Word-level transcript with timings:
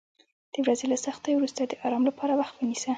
د 0.53 0.55
ورځې 0.63 0.85
له 0.91 0.97
سختیو 1.05 1.37
وروسته 1.37 1.61
د 1.65 1.73
آرام 1.85 2.03
لپاره 2.09 2.33
وخت 2.39 2.55
ونیسه. 2.57 2.89